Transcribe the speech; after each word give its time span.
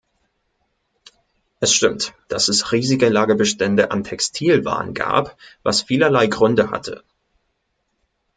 Es 1.59 1.71
stimmt, 1.75 2.15
dass 2.27 2.47
es 2.47 2.71
riesige 2.71 3.07
Lagerbestände 3.09 3.91
an 3.91 4.03
Textilwaren 4.03 4.95
gab, 4.95 5.37
was 5.61 5.83
vielerlei 5.83 6.25
Gründe 6.25 6.71
hatte. 6.71 7.03